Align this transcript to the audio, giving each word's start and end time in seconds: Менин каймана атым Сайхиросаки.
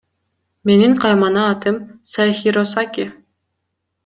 Менин 0.69 0.95
каймана 1.03 1.43
атым 1.49 1.77
Сайхиросаки. 2.15 3.07